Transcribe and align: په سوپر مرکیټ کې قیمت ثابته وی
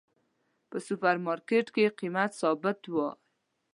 په 0.69 0.77
سوپر 0.85 1.15
مرکیټ 1.27 1.65
کې 1.75 1.95
قیمت 1.99 2.31
ثابته 2.41 2.87
وی 2.93 3.09